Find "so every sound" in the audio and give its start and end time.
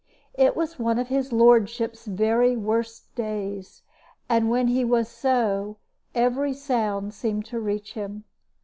5.07-7.13